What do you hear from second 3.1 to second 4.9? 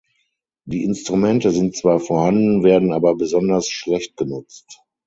besonders schlecht genutzt.